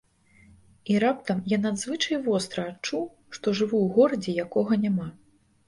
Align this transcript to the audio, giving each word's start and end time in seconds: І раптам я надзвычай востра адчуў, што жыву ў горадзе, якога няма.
І 0.93 0.95
раптам 1.03 1.43
я 1.51 1.59
надзвычай 1.65 2.17
востра 2.29 2.65
адчуў, 2.71 3.05
што 3.37 3.55
жыву 3.63 3.77
ў 3.85 3.95
горадзе, 4.01 4.31
якога 4.49 4.83
няма. 4.85 5.09